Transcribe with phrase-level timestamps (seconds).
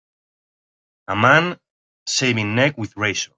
[1.09, 1.59] A man
[2.07, 3.29] shaving neck with razor.